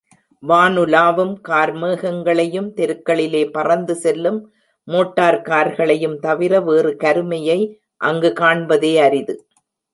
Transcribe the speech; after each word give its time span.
வானுலாவும் 0.43 1.33
கார்மேகங்களையும், 1.49 2.69
தெருக்களிலே 2.77 3.43
பறந்து 3.51 3.95
செல்லும் 3.95 4.39
மோட்டார் 4.87 5.39
கார்களையும் 5.41 6.17
தவிர 6.19 6.61
வேறு 6.61 6.95
கருமையை 6.95 7.59
அங்கு 8.01 8.33
காண்பதே 8.39 8.93
அரிது. 8.99 9.35